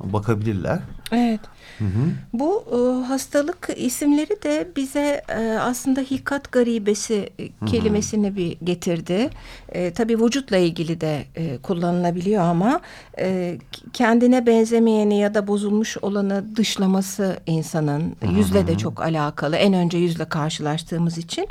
bakabilirler. 0.00 0.78
Evet. 1.12 1.40
Hı 1.78 1.84
hı. 1.84 2.10
Bu 2.32 2.64
e, 2.70 3.06
hastalık 3.06 3.68
isimleri 3.76 4.42
de 4.42 4.68
bize 4.76 5.22
e, 5.28 5.58
aslında 5.60 6.00
hilkat 6.00 6.52
garibesi 6.52 7.30
hı 7.60 7.66
kelimesini 7.66 8.36
bir 8.36 8.56
getirdi. 8.64 9.30
E, 9.68 9.92
tabii 9.92 10.20
vücutla 10.20 10.56
ilgili 10.56 11.00
de 11.00 11.24
e, 11.36 11.58
kullanılabiliyor 11.58 12.42
ama 12.42 12.80
e, 13.18 13.58
kendine 13.92 14.46
benzemeyeni 14.46 15.18
ya 15.18 15.34
da 15.34 15.46
bozulmuş 15.46 15.96
olanı 16.02 16.56
dışlaması 16.56 17.40
insanın 17.46 18.16
hı 18.20 18.26
hı. 18.26 18.32
yüzle 18.32 18.66
de 18.66 18.78
çok 18.78 19.00
alakalı. 19.02 19.56
En 19.56 19.72
önce 19.72 19.98
yüzle 19.98 20.24
karşılaştığımız 20.24 21.18
için. 21.18 21.48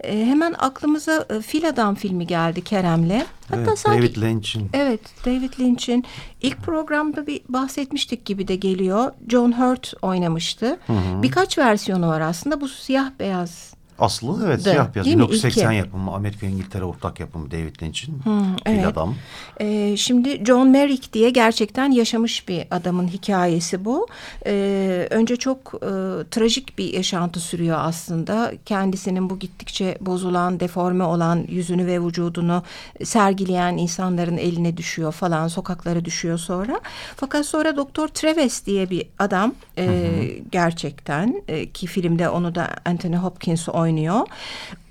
E, 0.00 0.26
hemen 0.26 0.54
aklımıza 0.58 1.26
e, 1.30 1.40
Fil 1.40 1.68
Adam 1.68 1.94
filmi 1.94 2.26
geldi 2.26 2.64
Kerem'le. 2.64 3.22
Hatta 3.48 3.60
evet, 3.60 3.78
sanki, 3.78 3.98
David 4.02 4.16
Lynch'in. 4.22 4.70
Evet, 4.72 5.00
David 5.26 5.52
Lynch'in 5.60 6.04
ilk 6.42 6.62
programda 6.62 7.26
bir 7.26 7.40
bahsetmiştik 7.48 8.24
gibi 8.24 8.48
de 8.48 8.56
geliyor. 8.56 9.12
John 9.28 9.52
Hurt 9.52 9.94
oynamıştı. 10.02 10.78
Hı 10.86 10.92
hı. 10.92 11.22
Birkaç 11.22 11.58
versiyonu 11.58 12.08
var 12.08 12.20
aslında. 12.20 12.60
Bu 12.60 12.68
siyah 12.68 13.10
beyaz 13.18 13.77
Aslı 13.98 14.42
evet 14.46 14.64
da, 14.64 14.70
siyah 14.70 14.94
beyaz. 14.94 15.06
1980 15.06 15.72
yapımı 15.72 16.14
Amerika 16.14 16.46
İngiltere 16.46 16.84
ortak 16.84 17.20
yapımı 17.20 17.50
David 17.50 17.82
Lynch'in 17.82 18.20
hmm, 18.24 18.56
evet. 18.66 18.86
adam. 18.86 19.14
Ee, 19.60 19.96
şimdi 19.96 20.44
John 20.44 20.68
Merrick 20.68 21.12
diye 21.12 21.30
gerçekten 21.30 21.90
yaşamış 21.90 22.48
bir 22.48 22.64
adamın 22.70 23.08
hikayesi 23.08 23.84
bu. 23.84 24.06
Ee, 24.46 25.06
önce 25.10 25.36
çok 25.36 25.74
e, 25.74 25.90
trajik 26.30 26.78
bir 26.78 26.92
yaşantı 26.92 27.40
sürüyor 27.40 27.78
aslında. 27.80 28.52
Kendisinin 28.64 29.30
bu 29.30 29.38
gittikçe 29.38 29.98
bozulan, 30.00 30.60
deforme 30.60 31.04
olan 31.04 31.44
yüzünü 31.48 31.86
ve 31.86 32.00
vücudunu 32.00 32.62
sergileyen 33.04 33.76
insanların 33.76 34.36
eline 34.36 34.76
düşüyor 34.76 35.12
falan. 35.12 35.48
Sokaklara 35.48 36.04
düşüyor 36.04 36.38
sonra. 36.38 36.80
Fakat 37.16 37.46
sonra 37.46 37.76
Doktor 37.76 38.08
Treves 38.08 38.66
diye 38.66 38.90
bir 38.90 39.06
adam 39.18 39.54
e, 39.78 39.86
hı 39.86 39.90
hı. 39.90 40.44
gerçekten 40.52 41.42
e, 41.48 41.66
ki 41.66 41.86
filmde 41.86 42.28
onu 42.28 42.54
da 42.54 42.68
Anthony 42.84 43.16
Hopkins 43.16 43.68
oynuyor 43.68 43.87
oynuyor. 43.88 44.26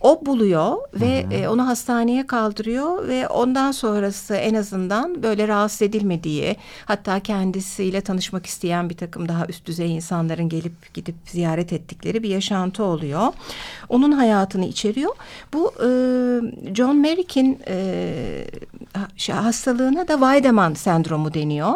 O 0.02 0.26
buluyor 0.26 0.78
ve 0.94 1.24
hı 1.24 1.28
hı. 1.28 1.34
E, 1.34 1.50
onu 1.50 1.68
hastaneye 1.68 2.28
kaldırıyor 2.28 3.08
ve 3.08 3.28
ondan 3.28 3.72
sonrası 3.72 4.36
en 4.36 4.54
azından 4.54 5.24
böyle 5.24 5.48
rahatsız 5.48 5.82
edilmediği 5.82 6.56
hatta 6.86 7.20
kendisiyle 7.20 8.02
tanışmak 8.02 8.46
isteyen 8.46 8.90
bir 8.90 8.98
takım 8.98 9.30
daha 9.30 9.46
üst 9.46 9.66
düzey 9.66 9.96
insanların 9.96 10.50
gelip 10.50 10.94
gidip 10.94 11.16
ziyaret 11.26 11.74
ettikleri 11.74 12.24
bir 12.24 12.30
yaşantı 12.30 12.84
oluyor. 12.84 13.34
Onun 13.90 14.12
hayatını 14.12 14.66
içeriyor. 14.66 15.16
Bu 15.54 15.74
e, 15.76 15.88
John 16.76 16.98
Merrick'in 16.98 17.60
e, 17.68 18.46
hastalığına 19.32 20.08
da 20.08 20.14
Weidemann 20.14 20.74
sendromu 20.74 21.34
deniyor. 21.34 21.74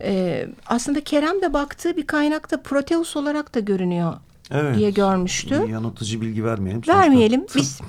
E, 0.00 0.46
aslında 0.66 1.00
Kerem 1.00 1.42
de 1.42 1.52
baktığı 1.52 1.96
bir 1.96 2.06
kaynakta 2.06 2.62
Proteus 2.62 3.16
olarak 3.16 3.54
da 3.54 3.60
görünüyor 3.60 4.14
evet. 4.50 4.76
diye 4.76 4.90
görmüştü. 4.90 5.66
Yanıltıcı 5.70 6.20
bilgi 6.20 6.44
vermeyelim. 6.44 6.82
Vermeyelim. 6.88 7.46
Biz 7.56 7.80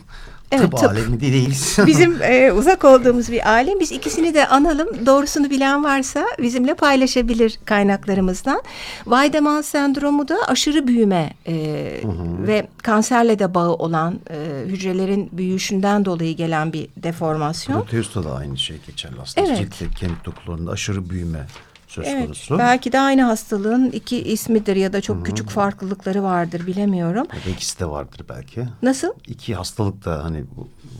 Evet, 0.51 0.71
tıp, 0.71 0.79
tıp 0.79 0.89
alemi 0.89 1.19
değiliz. 1.19 1.77
Bizim 1.87 2.21
e, 2.21 2.51
uzak 2.51 2.85
olduğumuz 2.85 3.31
bir 3.31 3.49
alem. 3.49 3.79
Biz 3.79 3.91
ikisini 3.91 4.33
de 4.33 4.47
analım. 4.47 5.05
Doğrusunu 5.05 5.49
bilen 5.49 5.83
varsa 5.83 6.25
bizimle 6.39 6.73
paylaşabilir 6.73 7.59
kaynaklarımızdan. 7.65 8.61
Weidemann 9.03 9.61
sendromu 9.61 10.27
da 10.27 10.37
aşırı 10.47 10.87
büyüme 10.87 11.33
e, 11.47 11.53
hı 12.01 12.07
hı. 12.07 12.47
ve 12.47 12.67
kanserle 12.83 13.39
de 13.39 13.53
bağı 13.53 13.73
olan 13.73 14.19
e, 14.29 14.65
hücrelerin 14.65 15.29
büyüyüşünden 15.31 16.05
dolayı 16.05 16.35
gelen 16.35 16.73
bir 16.73 16.87
deformasyon. 16.97 17.81
Proteus'ta 17.81 18.23
da 18.23 18.35
aynı 18.35 18.57
şey 18.57 18.77
geçerli 18.87 19.15
aslında. 19.21 19.47
Evet. 19.47 19.57
Cilt 19.57 19.81
ve 19.81 19.85
kemik 19.95 20.25
dokularında 20.25 20.71
aşırı 20.71 21.09
büyüme 21.09 21.45
söz 21.89 22.07
evet, 22.07 22.25
konusu. 22.25 22.57
Belki 22.57 22.91
de 22.91 22.99
aynı 22.99 23.21
hastalığın 23.21 23.91
iki 23.91 24.23
ismidir 24.23 24.75
ya 24.75 24.93
da 24.93 25.01
çok 25.01 25.17
Hı 25.17 25.21
-hı. 25.21 25.23
küçük 25.23 25.49
farklılıkları 25.49 26.23
vardır 26.23 26.67
bilemiyorum. 26.67 27.27
Ya 27.33 27.45
da 27.45 27.49
ikisi 27.49 27.79
de 27.79 27.85
vardır 27.85 28.25
belki. 28.29 28.65
Nasıl? 28.81 29.07
İki 29.27 29.55
hastalık 29.55 30.05
da 30.05 30.23
hani 30.23 30.43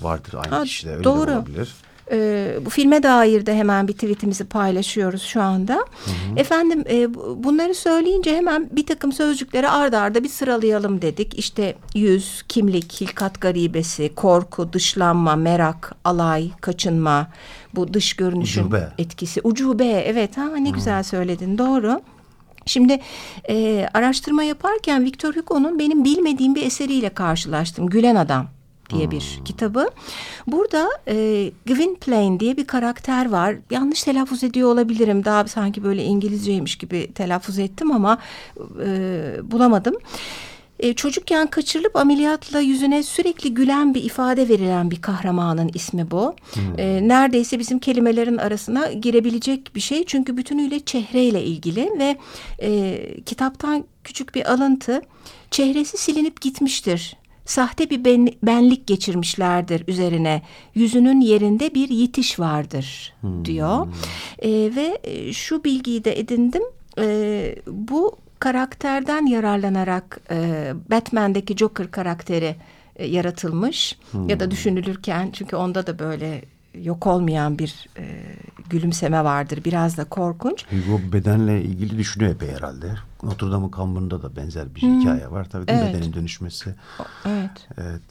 vardır 0.02 0.34
aynı 0.34 0.56
ha, 0.56 0.64
kişide 0.64 0.92
öyle 0.92 1.04
doğru. 1.04 1.28
de 1.28 1.32
olabilir. 1.32 1.76
E, 2.12 2.52
bu 2.66 2.70
filme 2.70 3.04
dair 3.04 3.46
de 3.46 3.56
hemen 3.56 3.88
bir 3.88 3.94
tweetimizi 3.94 4.46
paylaşıyoruz 4.46 5.22
şu 5.22 5.42
anda. 5.42 5.76
Hı 5.76 6.12
hı. 6.12 6.40
Efendim 6.40 6.84
e, 6.90 7.14
bunları 7.44 7.76
söyleyince 7.76 8.36
hemen 8.36 8.70
bir 8.72 8.86
takım 8.86 9.12
sözcükleri 9.12 9.70
ardarda 9.70 10.10
arda 10.10 10.24
bir 10.24 10.30
sıralayalım 10.30 11.02
dedik. 11.02 11.40
İşte 11.40 11.76
yüz, 11.96 12.44
kimlik, 12.48 13.02
hilkat 13.02 13.42
garibesi, 13.42 14.16
korku, 14.16 14.74
dışlanma, 14.74 15.36
merak, 15.36 15.96
alay, 16.04 16.52
kaçınma, 16.62 17.28
bu 17.76 17.94
dış 17.94 18.14
görünüşün 18.14 18.62
ucube. 18.62 18.90
etkisi. 18.98 19.42
Ucube 19.44 19.86
evet 19.86 20.38
ha 20.38 20.46
ne 20.58 20.70
hı. 20.70 20.74
güzel 20.74 21.04
söyledin 21.04 21.58
doğru. 21.58 22.02
Şimdi 22.66 23.00
e, 23.50 23.88
araştırma 23.94 24.44
yaparken 24.44 25.04
Victor 25.04 25.36
Hugo'nun 25.36 25.80
benim 25.80 26.04
bilmediğim 26.04 26.56
bir 26.56 26.66
eseriyle 26.66 27.10
karşılaştım. 27.10 27.88
Gülen 27.88 28.16
Adam 28.16 28.59
diye 28.90 29.12
bir 29.12 29.36
hmm. 29.38 29.44
kitabı. 29.44 29.90
Burada 30.48 30.90
e, 31.08 31.52
Gwynplaine 31.66 32.40
diye 32.40 32.58
bir 32.58 32.68
karakter 32.68 33.30
var. 33.30 33.56
Yanlış 33.72 34.04
telaffuz 34.04 34.44
ediyor 34.44 34.74
olabilirim. 34.74 35.26
Daha 35.26 35.48
sanki 35.48 35.84
böyle 35.84 36.04
İngilizceymiş 36.04 36.78
gibi 36.78 37.14
telaffuz 37.14 37.60
ettim 37.60 37.92
ama 37.92 38.18
e, 38.86 38.92
bulamadım. 39.44 39.96
E, 40.80 40.94
çocukken 40.94 41.48
kaçırılıp 41.48 41.96
ameliyatla 41.96 42.60
yüzüne 42.60 43.04
sürekli 43.04 43.54
gülen 43.54 43.94
bir 43.94 44.04
ifade 44.04 44.50
verilen 44.50 44.92
bir 44.92 45.02
kahramanın 45.02 45.72
ismi 45.74 46.12
bu. 46.12 46.36
Hmm. 46.54 46.80
E, 46.80 47.08
neredeyse 47.08 47.60
bizim 47.60 47.80
kelimelerin 47.80 48.38
arasına 48.38 48.92
girebilecek 48.92 49.76
bir 49.76 49.80
şey. 49.80 50.06
Çünkü 50.06 50.38
bütünüyle 50.38 50.80
çehreyle 50.80 51.44
ilgili 51.44 51.90
ve 52.00 52.18
e, 52.62 53.02
kitaptan 53.26 53.86
küçük 54.04 54.36
bir 54.36 54.54
alıntı. 54.54 55.02
Çehresi 55.52 55.98
silinip 55.98 56.42
gitmiştir 56.42 57.19
sahte 57.50 57.90
bir 57.90 58.06
ben, 58.06 58.30
benlik 58.44 58.88
geçirmişlerdir 58.88 59.84
üzerine. 59.88 60.42
Yüzünün 60.76 61.22
yerinde 61.22 61.74
bir 61.74 61.90
yitiş 61.90 62.40
vardır 62.40 63.14
hmm. 63.22 63.46
diyor. 63.46 63.88
E, 64.40 64.50
ve 64.50 65.02
şu 65.34 65.64
bilgiyi 65.64 66.04
de 66.04 66.20
edindim. 66.20 66.64
E, 67.00 67.56
bu 67.68 68.18
karakterden 68.40 69.26
yararlanarak 69.26 70.20
e, 70.32 70.72
Batman'deki 70.92 71.58
Joker 71.58 71.92
karakteri 71.92 72.56
e, 72.96 73.06
yaratılmış 73.06 73.98
hmm. 74.12 74.30
ya 74.30 74.40
da 74.40 74.44
hmm. 74.44 74.52
düşünülürken 74.52 75.30
çünkü 75.34 75.56
onda 75.56 75.88
da 75.88 76.00
böyle 76.00 76.42
yok 76.74 77.08
olmayan 77.08 77.60
bir 77.60 77.88
e, 77.98 78.22
gülümseme 78.70 79.24
vardır. 79.24 79.62
Biraz 79.66 79.98
da 79.98 80.04
korkunç. 80.04 80.66
Hugo 80.72 81.00
bedenle 81.14 81.62
ilgili 81.62 81.98
düşünüyor 81.98 82.32
epey 82.32 82.50
herhalde. 82.50 82.96
Notre 83.24 83.52
Dame'ın 83.52 83.70
kamburunda 83.70 84.22
da 84.22 84.36
benzer 84.36 84.76
bir 84.76 84.82
hmm. 84.82 85.00
hikaye 85.00 85.32
var. 85.32 85.50
Tabii 85.50 85.66
evet. 85.68 85.94
bedenin 85.94 86.14
dönüşmesi. 86.14 86.76
Evet. 87.26 87.68
Evet. 87.78 88.02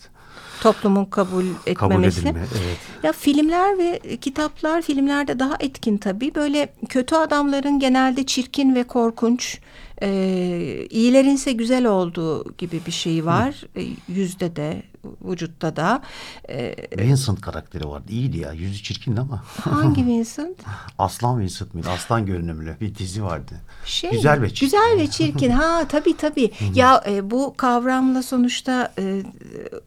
Toplumun 0.63 1.05
kabul 1.05 1.45
etmemesi. 1.45 1.75
Kabul 1.75 2.05
edilme, 2.05 2.41
evet. 2.41 2.79
Ya 3.03 3.13
filmler 3.13 3.79
ve 3.79 4.17
kitaplar 4.21 4.83
filmlerde 4.83 5.39
daha 5.39 5.55
etkin 5.61 5.97
tabii. 5.99 6.35
Böyle 6.35 6.75
kötü 6.89 7.15
adamların 7.15 7.79
genelde 7.79 8.27
çirkin 8.27 8.75
ve 8.75 8.85
korkunç 8.85 9.61
E, 10.03 10.87
iyilerin 10.91 11.35
ise 11.35 11.53
güzel 11.53 11.87
olduğu 11.87 12.53
gibi 12.59 12.81
bir 12.87 12.93
şey 12.93 13.25
var. 13.27 13.65
E, 13.77 13.83
yüzde 14.09 14.57
de, 14.57 14.83
vücutta 15.25 15.77
da. 15.77 16.03
E, 16.49 16.75
Vincent 16.99 17.41
karakteri 17.41 17.89
vardı. 17.89 18.07
İyiydi 18.13 18.39
ya. 18.39 18.53
Yüzü 18.53 18.83
çirkindi 18.83 19.21
ama. 19.21 19.43
hangi 19.61 20.07
Vincent? 20.07 20.57
Aslan 20.99 21.41
Vincent 21.41 21.75
miydi? 21.75 21.89
Aslan 21.89 22.27
görünümlü 22.27 22.77
bir 22.81 22.95
dizi 22.95 23.25
vardı. 23.25 23.55
Şey, 23.85 24.11
güzel 24.11 24.43
ve 24.43 24.49
çirkin. 24.49 24.67
Güzel 24.67 24.99
ve 24.99 25.07
çirkin. 25.11 25.51
Ha 25.59 25.85
tabii 25.89 26.17
tabii. 26.17 26.51
ya 26.75 27.03
e, 27.09 27.31
bu 27.31 27.55
kavramla 27.57 28.23
sonuçta 28.23 28.93
e, 28.99 29.23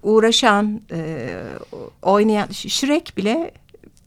uğraşan, 0.03 0.81
e, 0.91 1.29
oynayan 2.01 2.47
Shrek 2.51 3.13
bile 3.17 3.51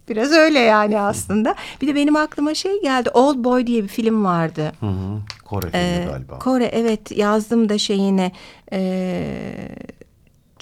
biraz 0.08 0.32
öyle 0.32 0.58
yani 0.58 1.00
aslında. 1.00 1.54
Bir 1.82 1.86
de 1.86 1.94
benim 1.94 2.16
aklıma 2.16 2.54
şey 2.54 2.82
geldi. 2.82 3.10
Old 3.14 3.44
Boy 3.44 3.66
diye 3.66 3.82
bir 3.82 3.88
film 3.88 4.24
vardı. 4.24 4.72
Hı 4.80 4.86
hı. 4.86 5.18
Kore 5.44 5.70
filmi 5.70 5.84
Ee, 5.84 6.04
galiba. 6.10 6.38
Kore 6.38 6.64
evet 6.64 7.10
yazdım 7.10 7.68
da 7.68 7.78
şeyini. 7.78 8.32
E, 8.72 9.28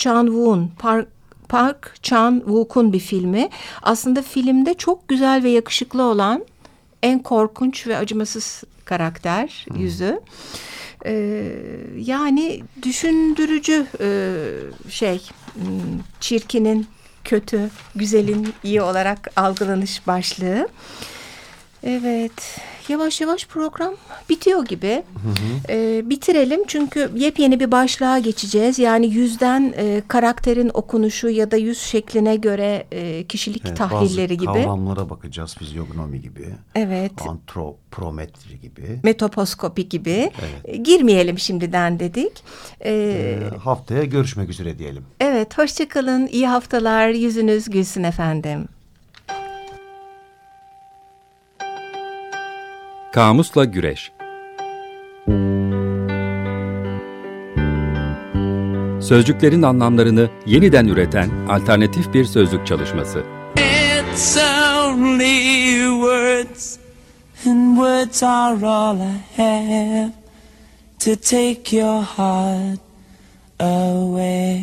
Chan 0.02 0.26
Woon 0.26 0.70
Park 0.78 1.08
Park 1.48 1.94
Chan 2.02 2.38
Wook'un 2.38 2.92
bir 2.92 3.00
filmi. 3.00 3.48
Aslında 3.82 4.22
filmde 4.22 4.74
çok 4.74 5.08
güzel 5.08 5.42
ve 5.42 5.50
yakışıklı 5.50 6.02
olan 6.02 6.44
en 7.02 7.18
korkunç 7.18 7.86
ve 7.86 7.96
acımasız 7.96 8.64
karakter 8.84 9.66
yüzü. 9.76 10.20
Ee, 11.06 11.52
yani 11.98 12.62
düşündürücü 12.82 13.86
e, 14.00 14.08
şey 14.90 15.22
hmm, 15.54 16.00
çirkinin 16.20 16.86
kötü, 17.24 17.70
güzelin 17.94 18.54
iyi 18.64 18.82
olarak 18.82 19.32
algılanış 19.36 20.06
başlığı. 20.06 20.68
Evet, 21.82 22.58
yavaş 22.90 23.20
yavaş 23.20 23.46
program 23.46 23.94
bitiyor 24.28 24.64
gibi. 24.64 25.02
Ee, 25.68 26.02
bitirelim 26.10 26.60
çünkü 26.66 27.10
yepyeni 27.16 27.60
bir 27.60 27.70
başlığa 27.72 28.18
geçeceğiz. 28.18 28.78
Yani 28.78 29.06
yüzden 29.06 29.74
e, 29.76 30.02
karakterin 30.08 30.70
okunuşu 30.74 31.28
ya 31.28 31.50
da 31.50 31.56
yüz 31.56 31.78
şekline 31.78 32.36
göre 32.36 32.86
e, 32.92 33.26
kişilik 33.26 33.62
Evet, 33.66 33.76
tahlilleri 33.76 34.38
bazı 34.38 34.52
gibi. 34.52 34.64
kavramlara 34.64 35.10
bakacağız. 35.10 35.54
Fizyognomi 35.54 36.20
gibi. 36.20 36.46
Evet. 36.74 37.12
Antropometri 37.28 38.60
gibi. 38.60 39.00
Metoposkopi 39.02 39.88
gibi. 39.88 40.30
E, 40.64 40.76
Girmeyelim 40.76 41.38
şimdiden 41.38 42.00
dedik. 42.00 42.32
Ee, 42.84 42.92
Ee, 42.92 43.56
haftaya 43.58 44.04
görüşmek 44.04 44.50
üzere 44.50 44.78
diyelim. 44.78 45.04
evet, 45.20 45.58
hoşçakalın. 45.58 46.26
İyi 46.26 46.48
haftalar. 46.48 47.08
Yüzünüz 47.08 47.70
gülsün 47.70 48.02
efendim. 48.02 48.68
Kamusla 53.12 53.64
Güreş 53.64 54.12
Sözcüklerin 59.00 59.62
anlamlarını 59.62 60.30
yeniden 60.46 60.86
üreten 60.86 61.30
alternatif 61.48 62.14
bir 62.14 62.24
sözlük 62.24 62.66
çalışması. 62.66 63.22
It's 63.56 64.36
only 64.36 65.86
words, 66.00 66.78
and 67.46 67.76
words 67.76 68.22
are 68.22 68.66
all 68.66 68.96
I 68.96 69.20
have 69.36 70.12
to 70.98 71.16
take 71.16 71.76
your 71.76 72.02
heart 72.02 72.80
away. 73.60 74.62